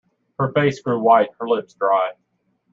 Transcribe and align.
Her 0.39 0.51
face 0.53 0.81
grew 0.81 0.99
white, 0.99 1.29
her 1.39 1.47
lips 1.47 1.75
dry. 1.75 2.13